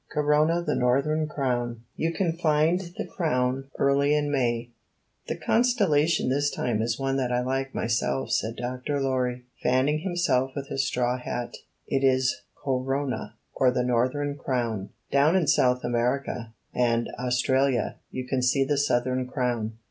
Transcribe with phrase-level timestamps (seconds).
[0.11, 4.71] CORONA, THE NORTHERN CROWN You can find the Crown early in May
[5.27, 8.99] "The constellation this time is one that I like myself," said Dr.
[8.99, 11.53] Lorry, fanning himself with his straw hat.
[11.85, 14.89] "It is Co ro' na or the Northern Crown.
[15.11, 19.73] Down in South America and Australia you can see the Southern Crown."